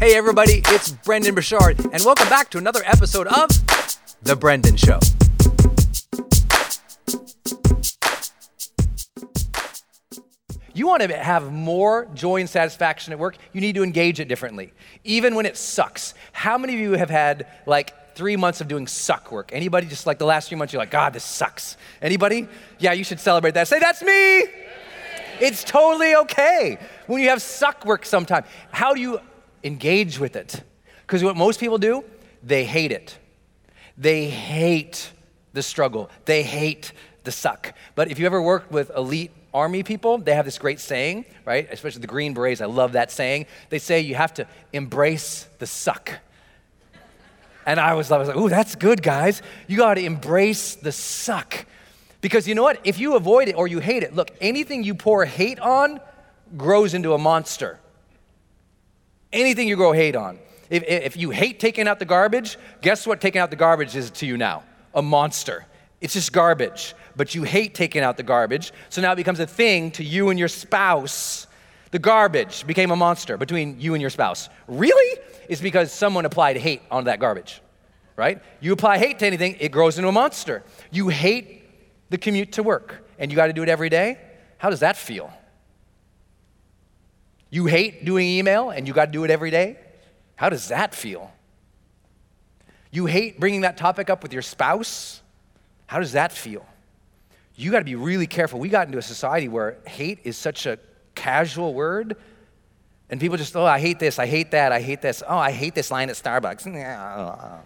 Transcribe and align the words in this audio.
Hey, 0.00 0.16
everybody, 0.16 0.62
it's 0.68 0.92
Brendon 0.92 1.34
Burchard, 1.34 1.78
and 1.78 2.02
welcome 2.02 2.26
back 2.30 2.48
to 2.52 2.56
another 2.56 2.80
episode 2.86 3.26
of 3.26 3.50
The 4.22 4.34
Brendon 4.34 4.74
Show. 4.74 4.98
You 10.72 10.86
want 10.86 11.02
to 11.02 11.14
have 11.14 11.52
more 11.52 12.08
joy 12.14 12.40
and 12.40 12.48
satisfaction 12.48 13.12
at 13.12 13.18
work, 13.18 13.36
you 13.52 13.60
need 13.60 13.74
to 13.74 13.82
engage 13.82 14.20
it 14.20 14.28
differently, 14.28 14.72
even 15.04 15.34
when 15.34 15.44
it 15.44 15.58
sucks. 15.58 16.14
How 16.32 16.56
many 16.56 16.72
of 16.72 16.80
you 16.80 16.92
have 16.92 17.10
had 17.10 17.46
like 17.66 18.14
three 18.14 18.36
months 18.36 18.62
of 18.62 18.68
doing 18.68 18.86
suck 18.86 19.30
work? 19.30 19.50
Anybody 19.52 19.86
just 19.86 20.06
like 20.06 20.18
the 20.18 20.24
last 20.24 20.48
few 20.48 20.56
months, 20.56 20.72
you're 20.72 20.80
like, 20.80 20.90
God, 20.90 21.12
this 21.12 21.24
sucks. 21.24 21.76
Anybody? 22.00 22.48
Yeah, 22.78 22.94
you 22.94 23.04
should 23.04 23.20
celebrate 23.20 23.52
that. 23.52 23.68
Say, 23.68 23.78
that's 23.78 24.00
me. 24.00 24.44
It's 25.40 25.62
totally 25.62 26.14
okay 26.16 26.78
when 27.06 27.20
you 27.20 27.28
have 27.28 27.42
suck 27.42 27.84
work 27.84 28.06
sometime. 28.06 28.44
How 28.70 28.94
do 28.94 29.00
you 29.02 29.20
engage 29.62 30.18
with 30.18 30.36
it. 30.36 30.62
Because 31.02 31.24
what 31.24 31.36
most 31.36 31.60
people 31.60 31.78
do, 31.78 32.04
they 32.42 32.64
hate 32.64 32.92
it. 32.92 33.18
They 33.96 34.28
hate 34.30 35.12
the 35.52 35.62
struggle, 35.62 36.10
they 36.24 36.42
hate 36.42 36.92
the 37.24 37.32
suck. 37.32 37.74
But 37.94 38.10
if 38.10 38.18
you 38.18 38.26
ever 38.26 38.40
worked 38.40 38.70
with 38.70 38.90
elite 38.96 39.32
army 39.52 39.82
people, 39.82 40.18
they 40.18 40.34
have 40.34 40.44
this 40.44 40.58
great 40.58 40.80
saying, 40.80 41.24
right? 41.44 41.68
Especially 41.70 42.00
the 42.00 42.06
Green 42.06 42.34
Berets, 42.34 42.60
I 42.60 42.66
love 42.66 42.92
that 42.92 43.10
saying. 43.10 43.46
They 43.68 43.78
say 43.78 44.00
you 44.00 44.14
have 44.14 44.32
to 44.34 44.46
embrace 44.72 45.48
the 45.58 45.66
suck. 45.66 46.12
And 47.66 47.78
I 47.78 47.94
was, 47.94 48.10
I 48.10 48.18
was 48.18 48.28
like, 48.28 48.36
ooh, 48.36 48.48
that's 48.48 48.74
good, 48.74 49.02
guys. 49.02 49.42
You 49.66 49.76
got 49.76 49.94
to 49.94 50.04
embrace 50.04 50.76
the 50.76 50.92
suck. 50.92 51.66
Because 52.20 52.46
you 52.48 52.54
know 52.54 52.62
what? 52.62 52.80
If 52.84 52.98
you 52.98 53.16
avoid 53.16 53.48
it 53.48 53.54
or 53.54 53.66
you 53.66 53.80
hate 53.80 54.02
it, 54.02 54.14
look, 54.14 54.30
anything 54.40 54.82
you 54.82 54.94
pour 54.94 55.24
hate 55.24 55.58
on 55.58 56.00
grows 56.56 56.94
into 56.94 57.12
a 57.12 57.18
monster 57.18 57.78
anything 59.32 59.68
you 59.68 59.76
grow 59.76 59.92
hate 59.92 60.16
on. 60.16 60.38
If, 60.68 60.84
if 60.84 61.16
you 61.16 61.30
hate 61.30 61.58
taking 61.58 61.88
out 61.88 61.98
the 61.98 62.04
garbage, 62.04 62.56
guess 62.80 63.06
what 63.06 63.20
taking 63.20 63.40
out 63.40 63.50
the 63.50 63.56
garbage 63.56 63.96
is 63.96 64.10
to 64.12 64.26
you 64.26 64.36
now? 64.36 64.62
A 64.94 65.02
monster. 65.02 65.66
It's 66.00 66.14
just 66.14 66.32
garbage. 66.32 66.94
But 67.16 67.34
you 67.34 67.42
hate 67.42 67.74
taking 67.74 68.02
out 68.02 68.16
the 68.16 68.22
garbage, 68.22 68.72
so 68.88 69.02
now 69.02 69.12
it 69.12 69.16
becomes 69.16 69.40
a 69.40 69.46
thing 69.46 69.90
to 69.92 70.04
you 70.04 70.30
and 70.30 70.38
your 70.38 70.48
spouse. 70.48 71.48
The 71.90 71.98
garbage 71.98 72.66
became 72.66 72.92
a 72.92 72.96
monster 72.96 73.36
between 73.36 73.80
you 73.80 73.94
and 73.94 74.00
your 74.00 74.10
spouse. 74.10 74.48
Really? 74.68 75.20
It's 75.48 75.60
because 75.60 75.92
someone 75.92 76.24
applied 76.24 76.56
hate 76.56 76.82
on 76.90 77.04
that 77.04 77.18
garbage, 77.18 77.60
right? 78.16 78.40
You 78.60 78.72
apply 78.72 78.98
hate 78.98 79.18
to 79.18 79.26
anything, 79.26 79.56
it 79.58 79.72
grows 79.72 79.98
into 79.98 80.08
a 80.08 80.12
monster. 80.12 80.62
You 80.92 81.08
hate 81.08 81.64
the 82.10 82.18
commute 82.18 82.52
to 82.52 82.62
work, 82.62 83.08
and 83.18 83.30
you 83.30 83.36
got 83.36 83.48
to 83.48 83.52
do 83.52 83.64
it 83.64 83.68
every 83.68 83.88
day. 83.88 84.18
How 84.58 84.70
does 84.70 84.80
that 84.80 84.96
feel? 84.96 85.32
You 87.50 87.66
hate 87.66 88.04
doing 88.04 88.26
email 88.26 88.70
and 88.70 88.86
you 88.86 88.94
got 88.94 89.06
to 89.06 89.12
do 89.12 89.24
it 89.24 89.30
every 89.30 89.50
day? 89.50 89.76
How 90.36 90.48
does 90.48 90.68
that 90.68 90.94
feel? 90.94 91.32
You 92.90 93.06
hate 93.06 93.38
bringing 93.38 93.62
that 93.62 93.76
topic 93.76 94.08
up 94.08 94.22
with 94.22 94.32
your 94.32 94.42
spouse? 94.42 95.20
How 95.86 95.98
does 95.98 96.12
that 96.12 96.32
feel? 96.32 96.64
You 97.56 97.70
got 97.70 97.80
to 97.80 97.84
be 97.84 97.96
really 97.96 98.26
careful. 98.26 98.58
We 98.58 98.68
got 98.68 98.86
into 98.86 98.98
a 98.98 99.02
society 99.02 99.48
where 99.48 99.76
hate 99.86 100.20
is 100.24 100.36
such 100.36 100.66
a 100.66 100.78
casual 101.14 101.74
word, 101.74 102.16
and 103.10 103.20
people 103.20 103.36
just, 103.36 103.54
oh, 103.56 103.66
I 103.66 103.80
hate 103.80 103.98
this, 103.98 104.18
I 104.18 104.26
hate 104.26 104.52
that, 104.52 104.72
I 104.72 104.80
hate 104.80 105.02
this. 105.02 105.22
Oh, 105.28 105.36
I 105.36 105.50
hate 105.50 105.74
this 105.74 105.90
line 105.90 106.10
at 106.10 106.16
Starbucks. 106.16 106.64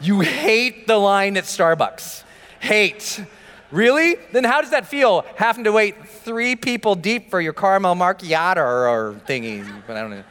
you 0.00 0.20
hate 0.20 0.86
the 0.86 0.96
line 0.96 1.36
at 1.36 1.44
Starbucks. 1.44 2.24
Hate. 2.60 3.22
Really? 3.70 4.16
Then 4.32 4.44
how 4.44 4.60
does 4.60 4.70
that 4.70 4.86
feel? 4.86 5.24
Having 5.36 5.64
to 5.64 5.72
wait 5.72 6.08
three 6.08 6.56
people 6.56 6.94
deep 6.94 7.30
for 7.30 7.40
your 7.40 7.52
caramel 7.52 7.94
macchiato 7.94 8.58
or, 8.58 9.20
thingy. 9.26 9.66
But 9.86 9.96
I 9.96 10.00
don't 10.00 10.10
know. 10.10 10.24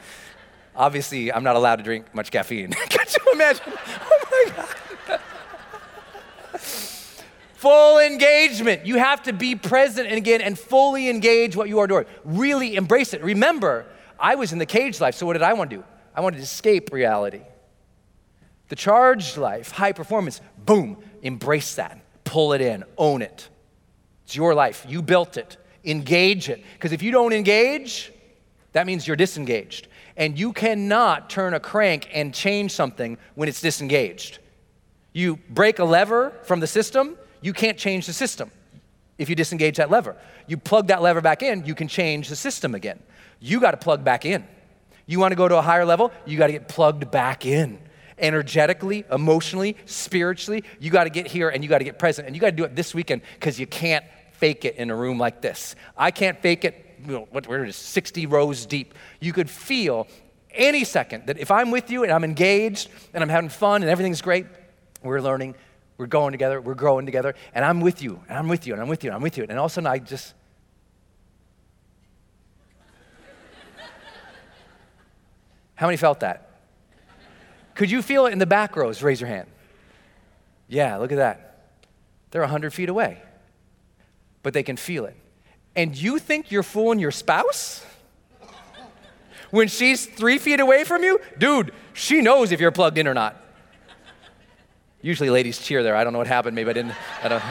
Obviously, 0.74 1.32
I'm 1.32 1.44
not 1.44 1.56
allowed 1.56 1.76
to 1.76 1.82
drink 1.82 2.14
much 2.14 2.30
caffeine. 2.30 2.72
Could 2.90 3.14
you 3.14 3.32
imagine? 3.32 3.62
Oh 3.66 4.24
my 4.30 4.52
God. 4.56 5.20
Full 7.56 7.98
engagement. 7.98 8.84
You 8.86 8.96
have 8.96 9.22
to 9.24 9.32
be 9.32 9.54
present 9.54 10.06
and 10.06 10.16
again 10.16 10.40
and 10.42 10.58
fully 10.58 11.08
engage 11.08 11.56
what 11.56 11.68
you 11.68 11.78
are 11.78 11.86
doing. 11.86 12.04
Really 12.24 12.76
embrace 12.76 13.14
it. 13.14 13.22
Remember, 13.22 13.86
I 14.20 14.34
was 14.34 14.52
in 14.52 14.58
the 14.58 14.66
cage 14.66 15.00
life, 15.00 15.14
so 15.14 15.26
what 15.26 15.32
did 15.32 15.42
I 15.42 15.54
want 15.54 15.70
to 15.70 15.76
do? 15.76 15.84
I 16.14 16.20
wanted 16.20 16.36
to 16.36 16.42
escape 16.42 16.92
reality. 16.92 17.40
The 18.68 18.76
charged 18.76 19.36
life, 19.36 19.70
high 19.70 19.92
performance, 19.92 20.40
boom, 20.58 20.98
embrace 21.22 21.74
that. 21.76 21.98
Pull 22.26 22.52
it 22.52 22.60
in, 22.60 22.84
own 22.98 23.22
it. 23.22 23.48
It's 24.24 24.36
your 24.36 24.54
life. 24.54 24.84
You 24.86 25.00
built 25.00 25.38
it. 25.38 25.56
Engage 25.84 26.50
it. 26.50 26.62
Because 26.74 26.92
if 26.92 27.02
you 27.02 27.12
don't 27.12 27.32
engage, 27.32 28.12
that 28.72 28.86
means 28.86 29.06
you're 29.06 29.16
disengaged. 29.16 29.88
And 30.16 30.38
you 30.38 30.52
cannot 30.52 31.30
turn 31.30 31.54
a 31.54 31.60
crank 31.60 32.10
and 32.12 32.34
change 32.34 32.72
something 32.72 33.16
when 33.36 33.48
it's 33.48 33.60
disengaged. 33.60 34.40
You 35.12 35.38
break 35.48 35.78
a 35.78 35.84
lever 35.84 36.34
from 36.42 36.60
the 36.60 36.66
system, 36.66 37.16
you 37.40 37.52
can't 37.52 37.78
change 37.78 38.06
the 38.06 38.12
system 38.12 38.50
if 39.18 39.30
you 39.30 39.36
disengage 39.36 39.76
that 39.76 39.90
lever. 39.90 40.16
You 40.46 40.56
plug 40.56 40.88
that 40.88 41.00
lever 41.00 41.20
back 41.20 41.42
in, 41.42 41.64
you 41.64 41.74
can 41.74 41.88
change 41.88 42.28
the 42.28 42.36
system 42.36 42.74
again. 42.74 43.00
You 43.40 43.60
got 43.60 43.70
to 43.70 43.76
plug 43.76 44.04
back 44.04 44.26
in. 44.26 44.44
You 45.06 45.20
want 45.20 45.32
to 45.32 45.36
go 45.36 45.48
to 45.48 45.56
a 45.56 45.62
higher 45.62 45.84
level, 45.84 46.12
you 46.26 46.36
got 46.36 46.48
to 46.48 46.52
get 46.52 46.68
plugged 46.68 47.10
back 47.10 47.46
in. 47.46 47.78
Energetically, 48.18 49.04
emotionally, 49.10 49.76
spiritually, 49.84 50.64
you 50.80 50.90
got 50.90 51.04
to 51.04 51.10
get 51.10 51.26
here 51.26 51.48
and 51.48 51.62
you 51.62 51.68
got 51.68 51.78
to 51.78 51.84
get 51.84 51.98
present. 51.98 52.26
And 52.26 52.34
you 52.34 52.40
got 52.40 52.50
to 52.50 52.56
do 52.56 52.64
it 52.64 52.74
this 52.74 52.94
weekend 52.94 53.22
because 53.34 53.60
you 53.60 53.66
can't 53.66 54.04
fake 54.32 54.64
it 54.64 54.76
in 54.76 54.90
a 54.90 54.96
room 54.96 55.18
like 55.18 55.42
this. 55.42 55.74
I 55.96 56.10
can't 56.10 56.38
fake 56.40 56.64
it 56.64 56.86
you 57.04 57.12
know, 57.12 57.28
what, 57.30 57.46
where 57.46 57.62
it 57.64 57.68
is, 57.68 57.76
60 57.76 58.26
rows 58.26 58.66
deep. 58.66 58.94
You 59.20 59.32
could 59.32 59.50
feel 59.50 60.06
any 60.52 60.84
second 60.84 61.26
that 61.26 61.38
if 61.38 61.50
I'm 61.50 61.70
with 61.70 61.90
you 61.90 62.02
and 62.02 62.12
I'm 62.12 62.24
engaged 62.24 62.88
and 63.12 63.22
I'm 63.22 63.28
having 63.28 63.50
fun 63.50 63.82
and 63.82 63.90
everything's 63.90 64.22
great, 64.22 64.46
we're 65.02 65.20
learning, 65.20 65.54
we're 65.98 66.06
going 66.06 66.32
together, 66.32 66.60
we're 66.60 66.74
growing 66.74 67.06
together, 67.06 67.34
and 67.54 67.64
I'm 67.64 67.80
with 67.80 68.02
you, 68.02 68.20
and 68.28 68.38
I'm 68.38 68.48
with 68.48 68.66
you, 68.66 68.72
and 68.72 68.82
I'm 68.82 68.88
with 68.88 69.04
you, 69.04 69.10
and 69.10 69.16
I'm 69.16 69.22
with 69.22 69.36
you. 69.36 69.44
And 69.48 69.58
all 69.58 69.66
of 69.66 69.72
a 69.72 69.74
sudden 69.74 69.86
I 69.86 69.98
just, 69.98 70.34
How 75.76 75.86
many 75.86 75.98
felt 75.98 76.20
that? 76.20 76.45
Could 77.76 77.90
you 77.90 78.02
feel 78.02 78.26
it 78.26 78.32
in 78.32 78.38
the 78.38 78.46
back 78.46 78.74
rows? 78.74 79.02
Raise 79.02 79.20
your 79.20 79.28
hand. 79.28 79.48
Yeah, 80.66 80.96
look 80.96 81.12
at 81.12 81.18
that. 81.18 81.68
They're 82.32 82.42
100 82.42 82.74
feet 82.74 82.88
away, 82.88 83.22
but 84.42 84.52
they 84.52 84.64
can 84.64 84.76
feel 84.76 85.04
it 85.04 85.16
and 85.76 85.94
you 85.94 86.18
think 86.18 86.50
you're 86.50 86.64
fooling 86.64 86.98
your 86.98 87.12
spouse? 87.12 87.84
When 89.50 89.68
she's 89.68 90.06
three 90.06 90.38
feet 90.38 90.58
away 90.58 90.82
from 90.82 91.04
you? 91.04 91.20
Dude, 91.38 91.72
she 91.92 92.20
knows 92.20 92.50
if 92.50 92.60
you're 92.60 92.72
plugged 92.72 92.98
in 92.98 93.06
or 93.06 93.14
not. 93.14 93.40
Usually 95.02 95.30
ladies 95.30 95.58
cheer 95.58 95.84
there. 95.84 95.94
I 95.94 96.02
don't 96.02 96.12
know 96.12 96.18
what 96.18 96.26
happened. 96.26 96.56
Maybe 96.56 96.70
I 96.70 96.72
didn't. 96.72 96.94
I 97.22 97.28
don't 97.28 97.42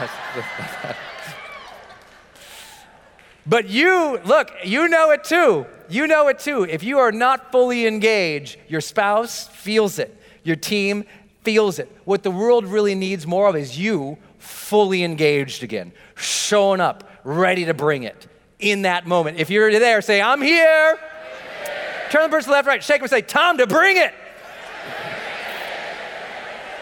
But 3.46 3.68
you, 3.68 4.18
look, 4.24 4.50
you 4.64 4.88
know 4.88 5.10
it 5.12 5.24
too. 5.24 5.66
You 5.88 6.06
know 6.06 6.28
it 6.28 6.38
too. 6.38 6.64
If 6.64 6.82
you 6.82 6.98
are 6.98 7.12
not 7.12 7.52
fully 7.52 7.86
engaged, 7.86 8.58
your 8.68 8.80
spouse 8.80 9.46
feels 9.48 9.98
it, 9.98 10.16
your 10.42 10.56
team 10.56 11.04
feels 11.42 11.78
it. 11.78 11.90
What 12.04 12.24
the 12.24 12.30
world 12.30 12.66
really 12.66 12.96
needs 12.96 13.26
more 13.26 13.48
of 13.48 13.54
is 13.54 13.78
you 13.78 14.18
fully 14.38 15.04
engaged 15.04 15.62
again, 15.62 15.92
showing 16.16 16.80
up, 16.80 17.08
ready 17.22 17.64
to 17.66 17.74
bring 17.74 18.02
it 18.02 18.26
in 18.58 18.82
that 18.82 19.06
moment. 19.06 19.38
If 19.38 19.50
you're 19.50 19.70
there, 19.78 20.00
say, 20.02 20.20
I'm 20.20 20.42
here. 20.42 20.98
Turn 22.10 22.24
the 22.24 22.28
person 22.28 22.52
left, 22.52 22.66
right, 22.66 22.82
shake 22.82 23.00
them, 23.00 23.08
say, 23.08 23.22
Time 23.22 23.58
to 23.58 23.66
bring 23.66 23.96
it. 23.96 24.12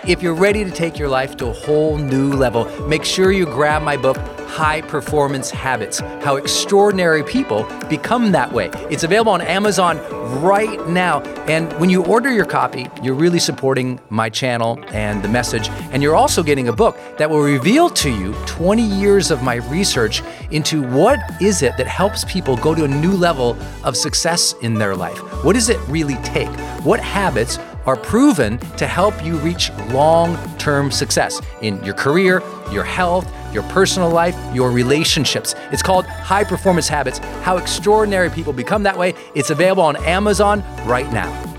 If 0.06 0.22
you're 0.22 0.34
ready 0.34 0.64
to 0.64 0.70
take 0.70 0.99
your 0.99 1.08
life 1.08 1.37
to 1.38 1.46
a 1.46 1.52
whole 1.52 1.96
new 1.96 2.32
level, 2.32 2.66
make 2.87 3.05
sure 3.05 3.32
you 3.32 3.46
grab 3.46 3.82
my 3.82 3.96
book, 3.96 4.19
High 4.54 4.82
Performance 4.82 5.50
Habits 5.50 5.98
How 5.98 6.36
Extraordinary 6.36 7.24
People 7.24 7.64
Become 7.88 8.30
That 8.30 8.52
Way. 8.52 8.70
It's 8.88 9.02
available 9.02 9.32
on 9.32 9.40
Amazon 9.40 9.98
right 10.44 10.86
now. 10.86 11.22
And 11.48 11.72
when 11.80 11.90
you 11.90 12.04
order 12.04 12.32
your 12.32 12.44
copy, 12.44 12.86
you're 13.02 13.16
really 13.16 13.40
supporting 13.40 13.98
my 14.10 14.30
channel 14.30 14.78
and 14.92 15.24
the 15.24 15.28
message. 15.28 15.70
And 15.90 16.04
you're 16.04 16.14
also 16.14 16.40
getting 16.44 16.68
a 16.68 16.72
book 16.72 16.96
that 17.18 17.28
will 17.28 17.40
reveal 17.40 17.90
to 17.90 18.08
you 18.08 18.32
20 18.46 18.80
years 18.80 19.32
of 19.32 19.42
my 19.42 19.56
research 19.56 20.22
into 20.52 20.88
what 20.88 21.18
is 21.42 21.62
it 21.62 21.76
that 21.76 21.88
helps 21.88 22.24
people 22.24 22.56
go 22.56 22.76
to 22.76 22.84
a 22.84 22.88
new 22.88 23.10
level 23.10 23.56
of 23.82 23.96
success 23.96 24.54
in 24.62 24.74
their 24.74 24.94
life. 24.94 25.18
What 25.44 25.54
does 25.54 25.68
it 25.68 25.80
really 25.88 26.16
take? 26.22 26.48
What 26.84 27.00
habits 27.00 27.58
are 27.86 27.96
proven 27.96 28.58
to 28.76 28.86
help 28.86 29.24
you 29.24 29.36
reach 29.38 29.72
long 29.90 30.36
term 30.58 30.92
success 30.92 31.40
in 31.60 31.82
your 31.84 31.94
career, 31.94 32.40
your 32.70 32.84
health, 32.84 33.28
your 33.54 33.62
personal 33.64 34.10
life, 34.10 34.36
your 34.54 34.70
relationships. 34.70 35.54
It's 35.70 35.82
called 35.82 36.06
High 36.06 36.44
Performance 36.44 36.88
Habits 36.88 37.18
How 37.42 37.56
Extraordinary 37.56 38.28
People 38.28 38.52
Become 38.52 38.82
That 38.82 38.98
Way. 38.98 39.14
It's 39.34 39.50
available 39.50 39.84
on 39.84 39.96
Amazon 40.04 40.62
right 40.84 41.10
now. 41.12 41.54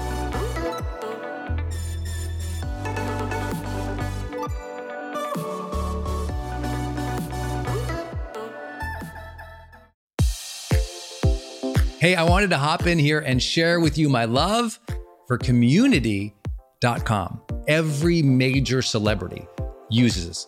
Hey, 12.05 12.13
I 12.13 12.21
wanted 12.21 12.51
to 12.51 12.59
hop 12.59 12.85
in 12.85 12.99
here 12.99 13.19
and 13.19 13.41
share 13.41 13.79
with 13.79 13.97
you 13.97 14.09
my 14.09 14.25
love 14.25 14.79
for 15.27 15.39
community.com. 15.39 17.41
Every 17.67 18.21
major 18.21 18.83
celebrity 18.83 19.47
uses. 19.89 20.47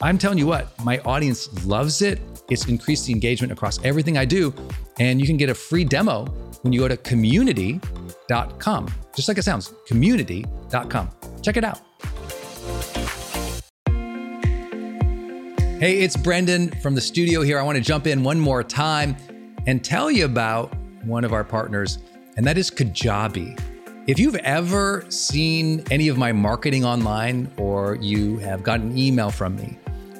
I'm 0.00 0.18
telling 0.18 0.38
you 0.38 0.46
what, 0.46 0.78
my 0.84 0.98
audience 1.00 1.64
loves 1.64 2.02
it. 2.02 2.20
It's 2.50 2.66
increased 2.66 3.06
the 3.06 3.12
engagement 3.12 3.52
across 3.52 3.82
everything 3.84 4.18
I 4.18 4.24
do. 4.24 4.52
And 4.98 5.20
you 5.20 5.26
can 5.26 5.36
get 5.36 5.48
a 5.48 5.54
free 5.54 5.84
demo 5.84 6.26
when 6.62 6.72
you 6.72 6.80
go 6.80 6.88
to 6.88 6.96
community.com. 6.96 8.94
Just 9.14 9.28
like 9.28 9.38
it 9.38 9.44
sounds, 9.44 9.72
community.com. 9.86 11.10
Check 11.42 11.56
it 11.56 11.64
out. 11.64 11.80
Hey, 15.80 16.00
it's 16.00 16.16
Brendon 16.16 16.70
from 16.80 16.94
the 16.94 17.00
studio 17.00 17.42
here. 17.42 17.58
I 17.58 17.62
want 17.62 17.76
to 17.76 17.82
jump 17.82 18.06
in 18.06 18.22
one 18.22 18.38
more 18.38 18.62
time 18.62 19.16
and 19.66 19.84
tell 19.84 20.10
you 20.10 20.24
about 20.24 20.74
one 21.04 21.24
of 21.24 21.32
our 21.32 21.44
partners 21.44 21.98
and 22.36 22.46
that 22.46 22.58
is 22.58 22.70
Kajabi. 22.70 23.73
If 24.06 24.18
you've 24.18 24.36
ever 24.36 25.06
seen 25.08 25.82
any 25.90 26.08
of 26.08 26.18
my 26.18 26.30
marketing 26.30 26.84
online, 26.84 27.50
or 27.56 27.94
you 27.94 28.36
have 28.36 28.62
gotten 28.62 28.90
an 28.90 28.98
email 28.98 29.30
from 29.30 29.56
me, 29.56 29.78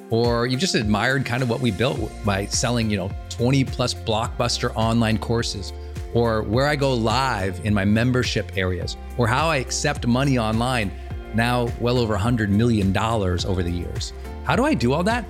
or 0.09 0.47
you've 0.47 0.59
just 0.59 0.73
admired 0.73 1.23
kind 1.23 1.43
of 1.43 1.51
what 1.51 1.59
we 1.59 1.69
built 1.69 1.99
by 2.25 2.47
selling, 2.47 2.89
you 2.89 2.97
know, 2.97 3.11
20 3.29 3.63
plus 3.65 3.93
blockbuster 3.93 4.75
online 4.75 5.19
courses, 5.19 5.71
or 6.15 6.41
where 6.41 6.65
I 6.65 6.75
go 6.75 6.95
live 6.95 7.63
in 7.63 7.75
my 7.75 7.85
membership 7.85 8.57
areas, 8.57 8.97
or 9.19 9.27
how 9.27 9.49
I 9.49 9.57
accept 9.57 10.07
money 10.07 10.39
online, 10.39 10.91
now 11.35 11.69
well 11.79 11.99
over 11.99 12.17
$100 12.17 12.49
million 12.49 12.97
over 12.97 13.61
the 13.61 13.69
years. 13.69 14.13
How 14.45 14.55
do 14.55 14.65
I 14.65 14.73
do 14.73 14.93
all 14.93 15.03
that? 15.03 15.25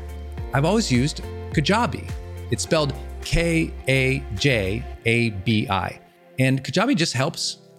I've 0.53 0.63
always 0.63 0.89
used 0.89 1.23
Kajabi. 1.51 2.09
It's 2.51 2.63
spelled 2.63 2.93
K 3.21 3.73
A 3.89 4.23
J 4.35 4.81
A 5.03 5.31
B 5.31 5.67
I. 5.67 5.99
And 6.39 6.63
Kajabi 6.63 6.95
just 6.95 7.11
helps 7.11 7.57